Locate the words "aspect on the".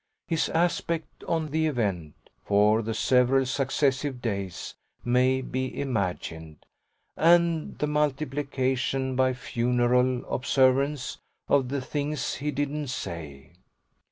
0.49-1.67